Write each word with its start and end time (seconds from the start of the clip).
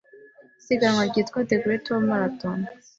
isiganwa 0.59 1.03
ryitwa 1.09 1.39
The 1.49 1.57
Great 1.63 1.85
Wall 1.89 2.03
Marathon 2.09 2.59